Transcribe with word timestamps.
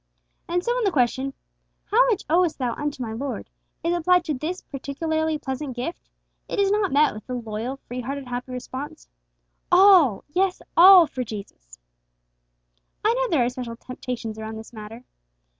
And 0.47 0.63
so 0.63 0.73
when 0.73 0.83
the 0.83 0.91
question, 0.91 1.31
'How 1.85 2.03
much 2.07 2.23
owest 2.27 2.57
thou 2.57 2.73
unto 2.73 3.03
my 3.03 3.13
Lord?' 3.13 3.51
is 3.83 3.95
applied 3.95 4.25
to 4.25 4.33
this 4.33 4.59
particularly 4.63 5.37
pleasant 5.37 5.75
gift, 5.75 6.09
it 6.47 6.57
is 6.57 6.71
not 6.71 6.91
met 6.91 7.13
with 7.13 7.27
the 7.27 7.35
loyal, 7.35 7.77
free 7.87 8.01
hearted, 8.01 8.27
happy 8.27 8.51
response, 8.51 9.07
'All! 9.71 10.23
yes, 10.29 10.59
all 10.75 11.05
for 11.05 11.23
Jesus!' 11.23 11.77
I 13.05 13.13
know 13.13 13.27
there 13.29 13.45
are 13.45 13.49
special 13.49 13.75
temptations 13.75 14.39
around 14.39 14.55
this 14.57 14.73
matter. 14.73 15.03